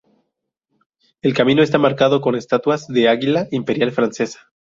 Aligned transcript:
El 1.21 1.35
camino 1.35 1.61
está 1.61 1.77
marcado 1.77 2.21
con 2.21 2.33
estatuas 2.33 2.87
del 2.87 3.07
águila 3.07 3.47
Imperial 3.51 3.91
francesa. 3.91 4.51